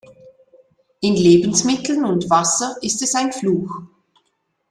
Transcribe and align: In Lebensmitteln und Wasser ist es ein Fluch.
In 1.01 1.13
Lebensmitteln 1.13 2.05
und 2.05 2.27
Wasser 2.31 2.75
ist 2.81 3.03
es 3.03 3.13
ein 3.13 3.31
Fluch. 3.31 3.69